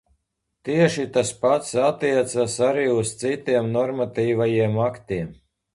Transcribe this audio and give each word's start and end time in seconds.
Tieši 0.69 1.05
tas 1.17 1.33
pats 1.43 1.69
attiecas 1.89 2.57
arī 2.71 2.89
uz 2.97 3.15
citiem 3.21 3.73
normatīvajiem 3.79 4.85
aktiem. 4.93 5.35